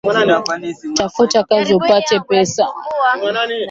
Tafuta 0.97 1.43
kazi 1.43 1.73
upate 1.73 2.15
pesa 2.19 2.65